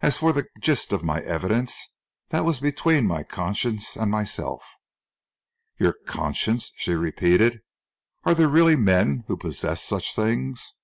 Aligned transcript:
"As 0.00 0.18
for 0.18 0.32
the 0.32 0.46
gist 0.60 0.92
of 0.92 1.02
my 1.02 1.20
evidence, 1.22 1.76
that 2.28 2.44
was 2.44 2.60
between 2.60 3.04
my 3.04 3.24
conscience 3.24 3.96
and 3.96 4.12
myself." 4.12 4.62
"Your 5.80 5.94
conscience?" 6.06 6.70
she 6.76 6.94
repeated. 6.94 7.62
"Are 8.22 8.36
there 8.36 8.46
really 8.46 8.76
men 8.76 9.24
who 9.26 9.36
possess 9.36 9.82
such 9.82 10.14
things?" 10.14 10.74